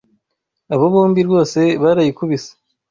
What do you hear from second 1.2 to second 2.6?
rwose barayikubise.